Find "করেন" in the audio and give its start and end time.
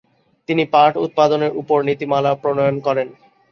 2.79-3.07